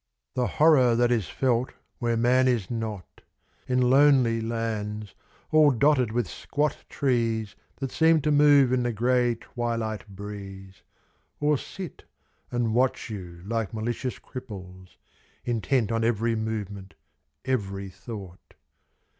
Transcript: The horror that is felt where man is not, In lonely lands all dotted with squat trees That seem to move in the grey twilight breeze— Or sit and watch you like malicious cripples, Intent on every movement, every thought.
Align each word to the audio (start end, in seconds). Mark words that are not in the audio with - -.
The 0.33 0.47
horror 0.57 0.95
that 0.95 1.11
is 1.11 1.29
felt 1.29 1.73
where 1.99 2.17
man 2.17 2.47
is 2.47 2.71
not, 2.71 3.21
In 3.67 3.79
lonely 3.91 4.41
lands 4.41 5.13
all 5.51 5.69
dotted 5.69 6.11
with 6.11 6.27
squat 6.27 6.75
trees 6.89 7.55
That 7.75 7.91
seem 7.91 8.19
to 8.21 8.31
move 8.31 8.73
in 8.73 8.81
the 8.81 8.93
grey 8.93 9.35
twilight 9.35 10.07
breeze— 10.07 10.81
Or 11.39 11.55
sit 11.55 12.05
and 12.49 12.73
watch 12.73 13.11
you 13.11 13.43
like 13.45 13.75
malicious 13.75 14.17
cripples, 14.17 14.97
Intent 15.45 15.91
on 15.91 16.03
every 16.03 16.35
movement, 16.35 16.95
every 17.45 17.89
thought. 17.89 18.55